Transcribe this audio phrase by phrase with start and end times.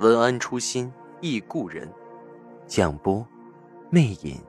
[0.00, 1.88] 文安初心忆故人，
[2.66, 3.24] 蒋波，
[3.90, 4.42] 魅影，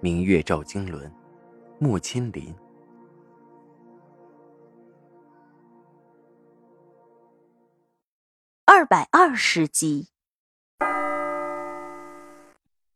[0.00, 1.12] 明月照经纶，
[1.78, 2.54] 木千林。
[8.64, 10.08] 二百二十集，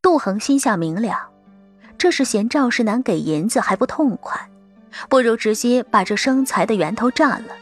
[0.01, 1.29] 杜恒心下明了，
[1.97, 4.49] 这是嫌赵世南给银子还不痛快，
[5.09, 7.55] 不如直接把这生财的源头占了。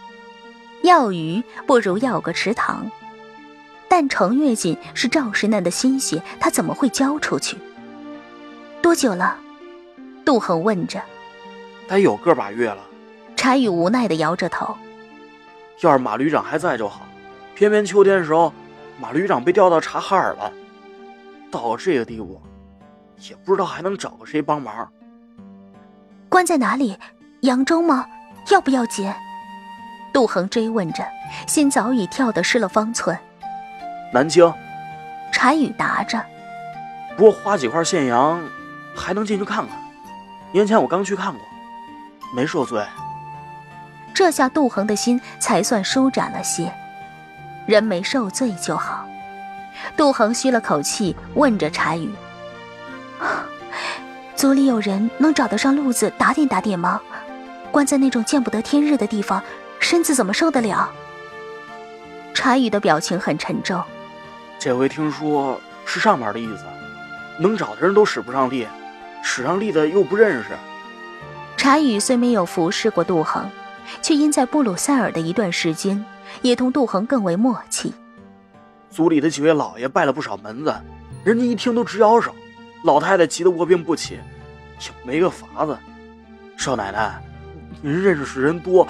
[0.84, 2.90] 要鱼不如要个池塘。
[3.92, 7.58] 但程月锦是赵世南的心血，他怎么会交出去？
[8.82, 9.36] 多久了？
[10.24, 11.02] 杜恒问着。
[11.90, 12.78] 得有个把月了。
[13.36, 14.78] 柴宇无奈的摇着头。
[15.82, 17.02] 要是马旅长还在就好，
[17.54, 18.54] 偏偏秋天时候，
[18.98, 20.50] 马旅长被调到察哈尔了。
[21.52, 22.42] 到这个地步，
[23.30, 24.90] 也不知道还能找个谁帮忙。
[26.30, 26.98] 关在哪里？
[27.42, 28.08] 扬州吗？
[28.52, 29.14] 要不要紧？
[30.14, 31.06] 杜恒追问着，
[31.46, 33.20] 心早已跳得失了方寸。
[34.12, 34.54] 南京，
[35.32, 36.22] 柴宇答着。
[37.16, 38.44] 不过花几块现洋，
[38.96, 39.70] 还能进去看看。
[40.52, 41.42] 年前我刚去看过，
[42.36, 42.86] 没受罪。
[44.14, 46.72] 这下杜恒的心才算舒展了些，
[47.66, 49.08] 人没受罪就好。
[49.96, 52.14] 杜恒吁了口气，问着柴宇
[54.36, 57.00] ：“组里有人能找得上路子打点打点吗？
[57.72, 59.42] 关在那种见不得天日的地方，
[59.80, 60.92] 身子怎么受得了？”
[62.36, 63.82] 柴宇的表情很沉重。
[64.64, 66.66] 这回听说是上面的意思，
[67.40, 68.68] 能找的人都使不上力，
[69.24, 70.50] 使上力的又不认识。
[71.58, 73.50] 查宇虽没有服侍过杜恒，
[74.04, 76.06] 却因在布鲁塞尔的一段时间，
[76.44, 77.92] 也同杜恒更为默契。
[78.92, 80.72] 族里的几位老爷拜了不少门子，
[81.24, 82.32] 人家一听都直摇手，
[82.84, 85.76] 老太太急得卧病不起，也没个法子。
[86.56, 87.20] 少奶奶，
[87.82, 88.88] 您认识人多，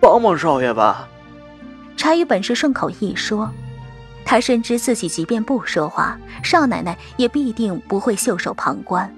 [0.00, 1.08] 帮帮少爷吧。
[1.96, 3.48] 柴宇本是顺口一说。
[4.24, 9.12] 他深知自己即便不说话，少奶奶也必定不会袖手旁观。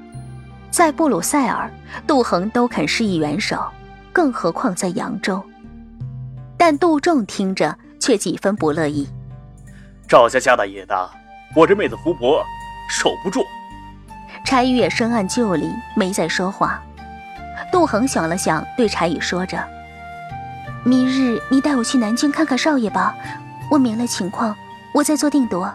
[0.71, 1.71] 在布鲁塞尔，
[2.07, 3.65] 杜恒都肯施以援手，
[4.13, 5.41] 更何况在扬州。
[6.57, 9.09] 但杜仲听着却几分不乐意。
[10.09, 11.09] 赵家家大业大，
[11.55, 12.43] 我这妹子福薄，
[12.91, 13.41] 守不住。
[14.45, 16.83] 柴宇也深谙旧礼，没再说话。
[17.71, 19.63] 杜恒想了想，对柴宇说着
[20.85, 23.15] ：“明日你带我去南京看看少爷吧，
[23.71, 24.57] 问明了情况。”
[24.95, 25.75] 我在做定夺。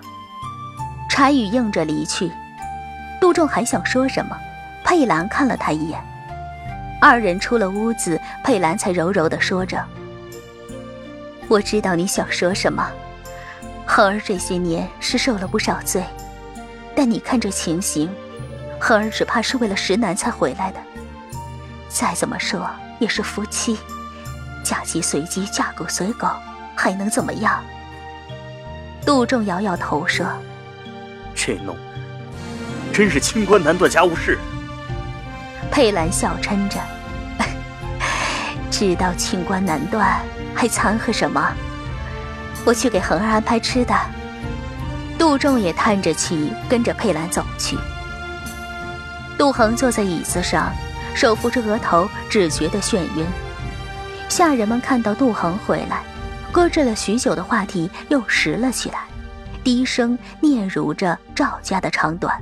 [1.10, 2.32] 柴宇应着离去。
[3.20, 4.38] 杜仲还想说什么，
[4.86, 6.02] 佩兰看了他一眼。
[7.02, 9.84] 二人出了屋子，佩兰才柔柔地说着
[11.50, 12.90] ：“我知道你想说什么。
[13.86, 16.02] 恒儿这些年是受了不少罪，
[16.96, 18.10] 但你看这情形，
[18.80, 20.80] 恒儿只怕是为了石楠才回来的。
[21.90, 22.70] 再怎么说
[23.00, 23.78] 也是夫妻，
[24.64, 26.30] 嫁鸡随鸡，嫁狗随狗，
[26.74, 27.62] 还能怎么样？”
[29.06, 30.26] 杜仲摇摇头说
[31.34, 31.82] ：“这弄的
[32.94, 34.38] 真是清官难断家务事。”
[35.72, 36.80] 佩兰笑嗔着
[38.70, 40.20] ：“知道清官难断，
[40.54, 41.52] 还掺和什么？
[42.66, 43.96] 我去给恒儿安排吃的。”
[45.18, 47.78] 杜仲也叹着气，跟着佩兰走去。
[49.38, 50.72] 杜恒坐在椅子上，
[51.16, 53.26] 手扶着额头，只觉得眩晕。
[54.28, 56.04] 下人们看到杜恒回来。
[56.52, 59.08] 搁置了许久的话题又拾了起来，
[59.64, 62.42] 低声嗫嚅着赵家的长短。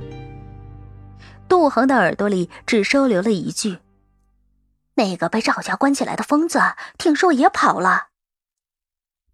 [1.46, 3.78] 杜恒的耳朵里只收留了一句
[4.96, 6.58] ：“那个被赵家关起来的疯子，
[6.96, 8.08] 听说也跑了。”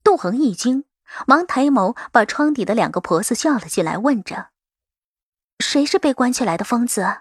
[0.03, 0.85] 杜恒一惊，
[1.26, 4.49] 忙抬眸把窗底的两个婆子叫了进来，问着
[5.61, 7.19] ：“谁是被关起来的疯子？”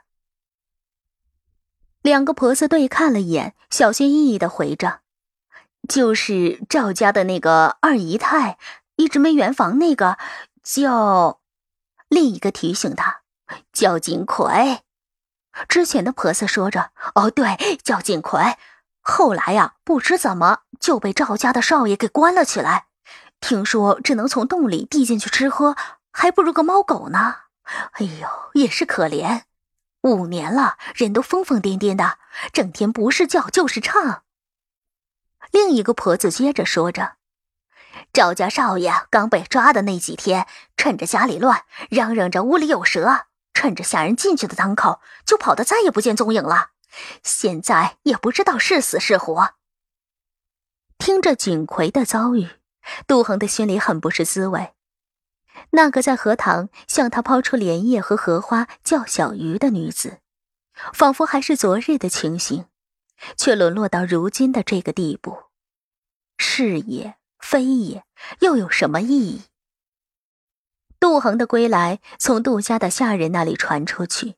[2.01, 5.02] 两个婆子对看了一眼，小心翼翼的回着。
[5.88, 8.57] 就是赵家的那个二姨太，
[8.95, 10.18] 一直没圆房那个
[10.63, 11.41] 叫，
[12.07, 13.21] 另一个提醒他
[13.71, 14.81] 叫金奎。
[15.68, 18.57] 之前的婆子说着，哦对，叫金奎。
[19.01, 22.86] 后来呀，不知怎么就被赵家的少爷给关了起来。
[23.41, 25.75] 听说只能从洞里递进去吃喝，
[26.12, 27.36] 还不如个猫狗呢。
[27.94, 29.41] 哎呦，也是可怜。
[30.01, 32.18] 五年了，人都疯疯癫癫的，
[32.53, 34.24] 整天不是叫就是唱。
[35.53, 37.17] 另一个婆子接着说着
[38.11, 46.71] ：“赵家少爷刚被抓的那几天，趁着家里乱，嚷嚷着屋里有蛇，趁着下人进去的当口，就跑得再也不见踪影了。
[47.21, 49.51] 现在也不知道是死是活。
[50.97, 52.50] 听着锦葵的遭遇，
[53.05, 54.73] 杜恒的心里很不是滋味。
[55.69, 60.17] 那个在荷塘向他抛出莲叶和荷花叫小鱼的女子，
[60.94, 62.65] 仿佛还是昨日的情形，
[63.37, 65.43] 却沦落到如今的这个地步，
[66.37, 67.15] 是也。
[67.39, 68.05] 非也，
[68.39, 69.41] 又有什么意义？
[70.97, 74.37] 杜恒的归来从杜家的下人那里传出去，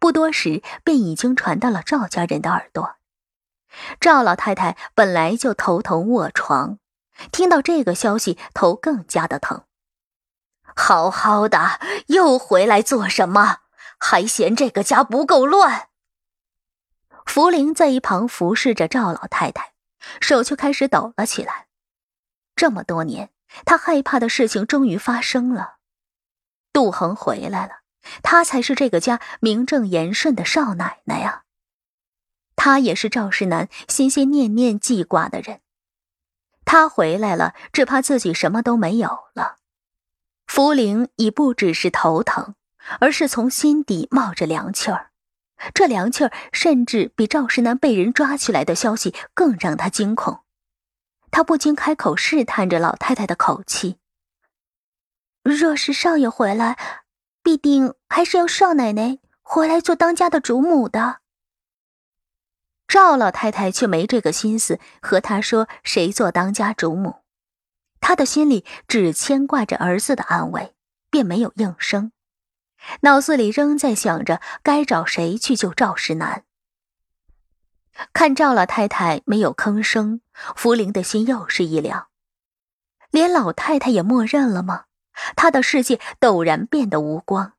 [0.00, 2.96] 不多时便已经传到了赵家人的耳朵。
[4.00, 6.78] 赵老太太本来就头疼卧床，
[7.30, 9.64] 听到这个消息，头更加的疼。
[10.74, 13.58] 好好的，又回来做什么？
[13.98, 15.88] 还嫌这个家不够乱？
[17.28, 19.74] 福灵在一旁服侍着赵老太太，
[20.18, 21.66] 手却开始抖了起来。
[22.56, 23.30] 这么多年，
[23.66, 25.76] 他害怕的事情终于发生了。
[26.72, 27.82] 杜恒回来了，
[28.22, 31.44] 他才是这个家名正言顺的少奶奶呀。
[32.56, 35.60] 他也是赵世南心心念念记挂的人。
[36.64, 39.58] 他回来了，只怕自己什么都没有了。
[40.46, 42.54] 福灵已不只是头疼，
[43.00, 45.07] 而是从心底冒着凉气儿。
[45.74, 50.40] 这凉气儿，甚至比赵世南被人抓起来的消息更让他惊恐。
[51.30, 53.98] 他不禁开口试探着老太太的口气
[55.44, 56.78] ：“若是少爷回来，
[57.42, 61.18] 必定还是要少奶奶回来做当家的主母的。”
[62.88, 67.16] 赵老太太却没这个心思和他说谁做当家主母，
[68.00, 70.74] 他的心里只牵挂着儿子的安危，
[71.10, 72.12] 便没有应声，
[73.00, 76.44] 脑子里仍在想着该找谁去救赵世南。
[78.12, 80.20] 看赵老太太没有吭声，
[80.54, 82.06] 福林的心又是一凉。
[83.10, 84.84] 连老太太也默认了吗？
[85.34, 87.54] 他的世界陡然变得无光。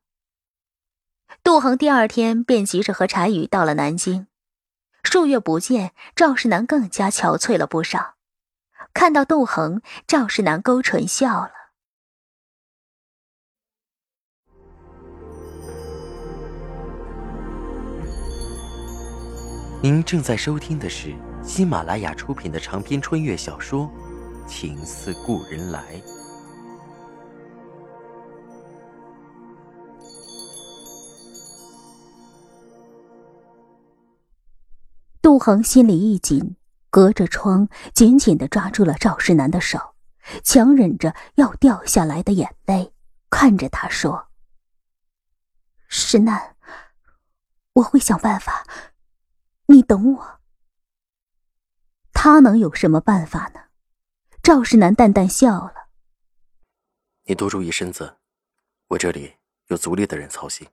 [1.42, 4.26] 杜恒第二天便急着和柴宇到了南京，
[5.02, 8.14] 数月不见，赵世南更加憔悴了不少。
[8.94, 11.52] 看到杜恒，赵世南勾唇笑了。
[19.82, 23.90] 您正在收听的是喜马拉雅出品的长篇穿越小说
[24.46, 25.80] 《情似故人来》。
[35.22, 36.56] 杜恒心里一紧，
[36.90, 39.94] 隔着窗紧紧的抓住了赵世南的手，
[40.44, 42.92] 强忍着要掉下来的眼泪，
[43.30, 44.26] 看着他说
[45.88, 46.54] ：“世南，
[47.72, 48.66] 我会想办法。”
[49.90, 50.40] 你等我。
[52.12, 53.60] 他能有什么办法呢？
[54.40, 55.88] 赵世南淡淡笑了。
[57.24, 58.18] 你多注意身子，
[58.90, 59.34] 我这里
[59.66, 60.68] 有足力的人操心。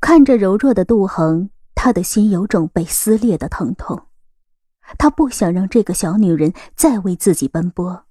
[0.00, 4.08] 看着柔弱的杜恒，他的心有种被撕裂的疼痛。
[4.98, 8.06] 他不想让这个小女人再为自己奔波，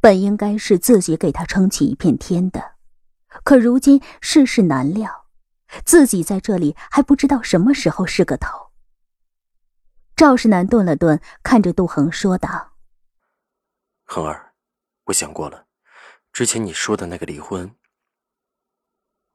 [0.00, 2.74] 本应该是自己给她撑起一片天的，
[3.42, 5.25] 可如今世事难料。
[5.84, 8.72] 自己在这里还不知道什么时候是个头。
[10.16, 12.72] 赵世南顿了顿，看着杜恒说道
[14.04, 14.54] ：“恒儿，
[15.04, 15.66] 我想过了，
[16.32, 17.74] 之前你说的那个离婚，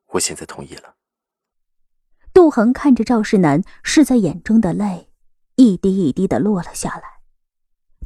[0.08, 0.96] 我现在同意了。”
[2.34, 5.12] 杜恒看着赵世南是在眼中的泪，
[5.56, 7.20] 一滴一滴的落了下来，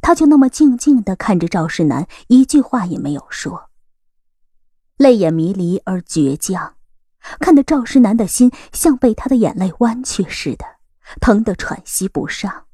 [0.02, 3.70] 他就那么静静的看着赵世南，一句话也没有说，
[4.98, 6.75] 泪眼迷离而倔强。
[7.40, 10.64] 看得赵世南的心像被他的眼泪弯曲似的，
[11.20, 12.66] 疼得喘息不上。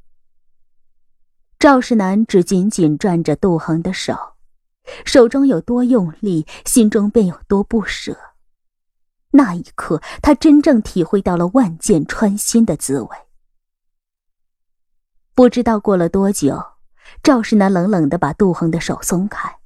[1.59, 4.35] 赵世南只紧紧攥着杜恒的手，
[5.05, 8.19] 手中有多用力，心中便有多不舍。
[9.31, 13.09] 那一刻，他真正体会到了万箭穿心的滋味。
[15.35, 16.63] 不知道过了多久，
[17.23, 19.61] 赵世南冷冷的把杜恒的手松开。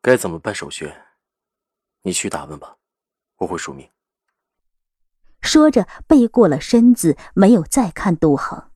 [0.00, 0.90] 该怎么办手续？
[2.02, 2.76] 你去打问吧。
[3.40, 3.88] 我会署名。
[5.40, 8.70] 说着，背过了身子，没有再看杜恒。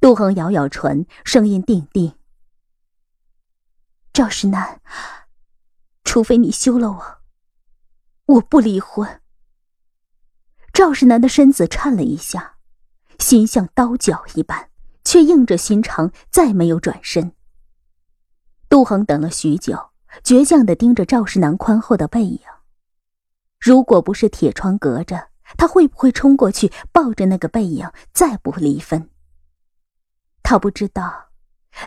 [0.00, 2.14] 杜恒咬咬唇，声音定定
[4.12, 4.80] ：“赵世南，
[6.04, 7.18] 除非你休了我，
[8.26, 9.20] 我不离婚。”
[10.72, 12.58] 赵世南的身子颤了一下，
[13.18, 14.70] 心像刀绞一般，
[15.02, 17.32] 却硬着心肠，再没有转身。
[18.68, 19.90] 杜恒等了许久，
[20.22, 22.40] 倔强的盯着赵世南宽厚的背影。
[23.66, 29.10] 如果不是铁窗隔着，他会不会冲过去抱着那个背影，再不离分？
[30.44, 31.30] 他不知道，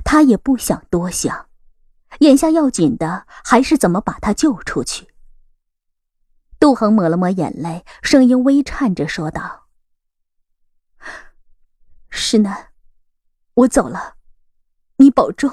[0.03, 1.47] 他也不想多想，
[2.19, 5.07] 眼下要紧的还是怎么把他救出去。
[6.59, 9.69] 杜恒抹了抹眼泪，声音微颤着说道
[12.11, 12.71] ：“石南，
[13.53, 14.15] 我走了，
[14.97, 15.49] 你保重。”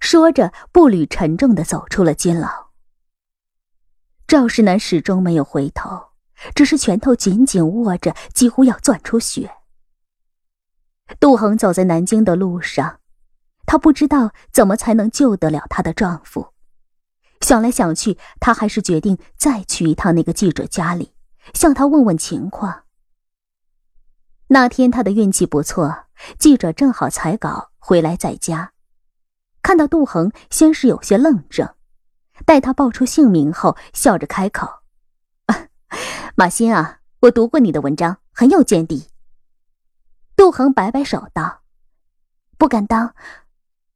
[0.00, 2.67] 说着，步履沉重的走出了监牢。
[4.28, 6.08] 赵世南始终没有回头，
[6.54, 9.50] 只是拳头紧紧握着，几乎要攥出血。
[11.18, 13.00] 杜恒走在南京的路上，
[13.64, 16.52] 她不知道怎么才能救得了她的丈夫。
[17.40, 21.14] 想来想去，她还是决定再去一趟那个记者家里，
[21.54, 22.82] 向他问问情况。
[24.48, 26.04] 那天她的运气不错，
[26.38, 28.72] 记者正好采稿回来在家。
[29.62, 31.76] 看到杜恒，先是有些愣怔，
[32.44, 34.68] 待他报出姓名后，笑着开口
[36.36, 39.08] ：“马欣啊，我读过你的文章，很有见地。”
[40.36, 41.60] 杜恒摆摆手道
[42.56, 43.14] ：“不敢当，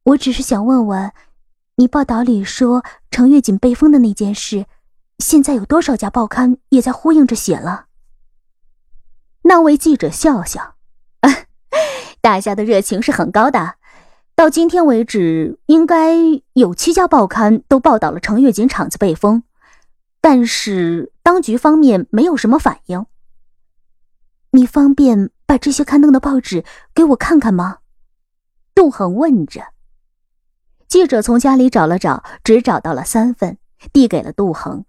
[0.03, 1.11] 我只是想问问，
[1.75, 4.65] 你报道里说程月锦被封的那件事，
[5.19, 7.87] 现在有多少家报刊也在呼应着写了？”
[9.43, 10.75] 那位记者笑笑：
[12.21, 13.75] “大家的热情是很高的。”
[14.35, 16.15] 到今天为止，应该
[16.53, 19.43] 有七家报刊都报道了程月锦厂子被封，
[20.19, 23.05] 但是当局方面没有什么反应。
[24.51, 27.77] 你方便把这些刊登的报纸给我看看吗？
[28.73, 29.67] 杜恒问着。
[30.87, 33.57] 记者从家里找了找，只找到了三份，
[33.91, 34.83] 递给了杜恒。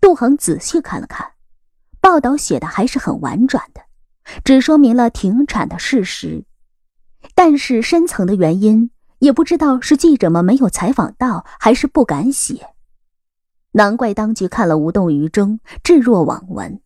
[0.00, 1.32] 杜恒仔细看了看，
[2.00, 3.82] 报道写的还是很婉转的，
[4.44, 6.44] 只说明了停产的事实。
[7.34, 12.68] 但是深层的原因也不知道是记者们没有采访到，还是不敢写。
[13.72, 16.80] 难怪当局看了无动于衷，置若罔闻。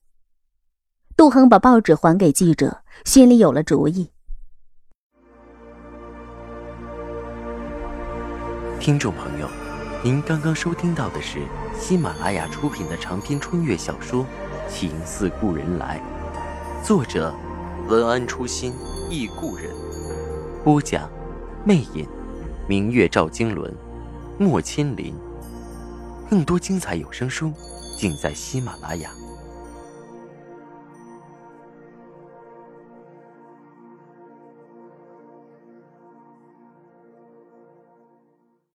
[1.17, 4.11] 杜恒把报纸还给记者，心里有了主意。
[8.81, 9.47] 听众朋友，
[10.03, 11.39] 您刚刚收听到的是
[11.79, 14.25] 喜马拉雅出品的长篇穿越小说
[14.73, 16.01] 《情似故人来》，
[16.87, 17.35] 作者
[17.89, 18.73] 文安初心
[19.11, 19.90] 忆故人。
[20.63, 21.09] 播讲，
[21.65, 22.07] 魅影，
[22.69, 23.73] 明月照经纶，
[24.39, 25.15] 莫千林。
[26.29, 27.51] 更多精彩有声书，
[27.97, 29.11] 尽在喜马拉雅。